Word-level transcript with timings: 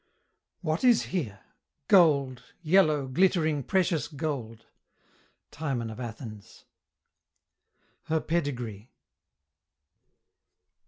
"What 0.61 0.83
is 0.83 1.03
here? 1.03 1.41
Gold! 1.87 2.41
yellow, 2.63 3.05
glittering, 3.07 3.61
precious 3.61 4.07
gold?" 4.07 4.65
Timon 5.51 5.91
of 5.91 5.99
Athens. 5.99 6.65
HER 8.05 8.19
PEDIGREE. 8.19 8.89